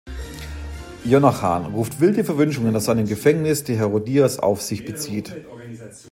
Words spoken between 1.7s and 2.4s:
ruft wilde